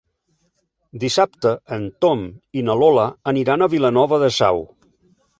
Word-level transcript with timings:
Dissabte 1.01 1.51
en 1.75 1.83
Tom 2.05 2.23
i 2.59 2.63
na 2.69 2.77
Lola 2.83 3.03
aniran 3.33 3.65
a 3.65 3.69
Vilanova 3.75 4.19
de 4.25 4.31
Sau. 4.39 4.63